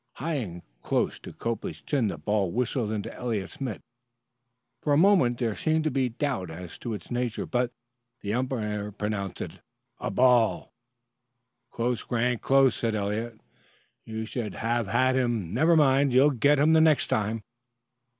[0.13, 3.81] High and close to Copley's chin the ball whistled into Eliot's mitt.
[4.81, 7.71] For a moment there seemed some doubt as to its nature, but
[8.21, 9.59] the umpire pronounced it
[9.99, 10.71] a "ball."
[11.69, 13.39] "Close, Grant close," said Eliot.
[14.03, 15.53] "You should have had him.
[15.53, 17.43] Never mind, you'll get him next time."